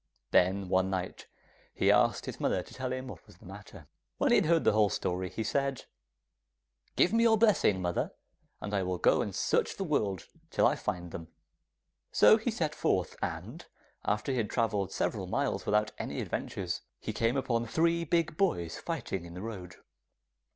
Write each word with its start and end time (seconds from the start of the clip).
Then 0.31 0.67
one 0.67 0.89
night 0.89 1.27
he 1.75 1.91
asked 1.91 2.25
his 2.25 2.39
mother 2.39 2.63
to 2.63 2.73
tell 2.73 2.91
him 2.91 3.05
what 3.07 3.23
was 3.27 3.37
the 3.37 3.45
matter. 3.45 3.85
When 4.17 4.31
he 4.31 4.37
had 4.37 4.47
heard 4.47 4.63
the 4.63 4.71
whole 4.71 4.89
story, 4.89 5.29
he 5.29 5.43
said, 5.43 5.85
'Give 6.95 7.13
me 7.13 7.21
your 7.21 7.37
blessing, 7.37 7.79
mother, 7.83 8.11
and 8.59 8.73
I 8.73 8.81
will 8.81 8.97
go 8.97 9.21
and 9.21 9.35
search 9.35 9.77
the 9.77 9.83
world 9.83 10.25
till 10.49 10.65
I 10.65 10.73
find 10.75 11.11
them.' 11.11 11.27
So 12.11 12.37
he 12.37 12.49
set 12.49 12.73
forth, 12.73 13.15
and 13.21 13.67
after 14.03 14.31
he 14.31 14.39
had 14.39 14.49
travelled 14.49 14.91
several 14.91 15.27
miles 15.27 15.67
without 15.67 15.91
any 15.99 16.19
adventures, 16.19 16.81
he 16.99 17.13
came 17.13 17.37
upon 17.37 17.67
three 17.67 18.03
big 18.03 18.37
boys 18.37 18.79
fighting 18.79 19.23
in 19.25 19.35
the 19.35 19.41
road. 19.43 19.75